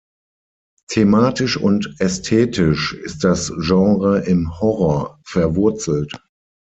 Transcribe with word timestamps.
Thematisch 0.91 1.57
und 1.57 1.93
ästhetisch 1.99 2.93
ist 2.95 3.23
das 3.23 3.53
Genre 3.55 4.21
im 4.25 4.49
Horror 4.59 5.19
verwurzelt. 5.23 6.13